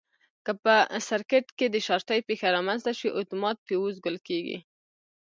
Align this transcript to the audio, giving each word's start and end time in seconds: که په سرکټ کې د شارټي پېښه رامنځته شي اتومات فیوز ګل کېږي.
که 0.45 0.51
په 0.63 0.75
سرکټ 1.07 1.45
کې 1.57 1.65
د 1.69 1.75
شارټي 1.85 2.19
پېښه 2.27 2.47
رامنځته 2.57 2.91
شي 2.99 3.07
اتومات 3.19 3.57
فیوز 3.67 3.95
ګل 4.05 4.17
کېږي. 4.27 4.57